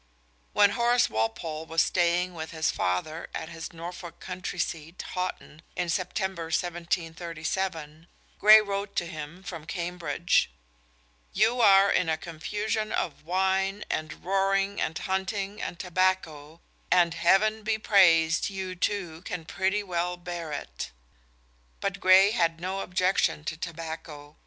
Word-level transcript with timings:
When 0.53 0.71
Horace 0.71 1.11
Walpole 1.11 1.67
was 1.67 1.83
staying 1.83 2.33
with 2.33 2.49
his 2.49 2.71
father 2.71 3.29
at 3.35 3.49
his 3.49 3.71
Norfolk 3.71 4.19
country 4.19 4.57
seat, 4.57 4.99
Houghton, 5.13 5.61
in 5.75 5.89
September 5.89 6.45
1737, 6.45 8.07
Gray 8.39 8.61
wrote 8.61 8.95
to 8.95 9.05
him 9.05 9.43
from 9.43 9.67
Cambridge: 9.67 10.49
"You 11.33 11.61
are 11.61 11.91
in 11.91 12.09
a 12.09 12.17
confusion 12.17 12.91
of 12.91 13.23
wine, 13.25 13.85
and 13.91 14.25
roaring, 14.25 14.81
and 14.81 14.97
hunting, 14.97 15.61
and 15.61 15.77
tobacco, 15.79 16.61
and, 16.89 17.13
heaven 17.13 17.61
be 17.61 17.77
praised, 17.77 18.49
you 18.49 18.73
too 18.73 19.21
can 19.21 19.45
pretty 19.45 19.83
well 19.83 20.17
bear 20.17 20.51
it." 20.51 20.89
But 21.79 21.99
Gray 21.99 22.31
had 22.31 22.59
no 22.59 22.79
objection 22.79 23.43
to 23.43 23.55
tobacco. 23.55 24.35